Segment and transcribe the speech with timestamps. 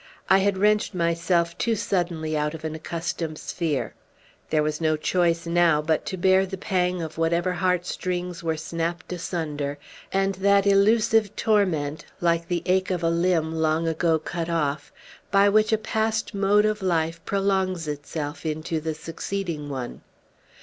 [0.31, 3.93] I had wrenched myself too suddenly out of an accustomed sphere.
[4.49, 9.13] There was no choice, now, but to bear the pang of whatever heartstrings were snapt
[9.13, 9.77] asunder,
[10.11, 14.91] and that illusive torment (like the ache of a limb long ago cut off)
[15.29, 20.01] by which a past mode of life prolongs itself into the succeeding one.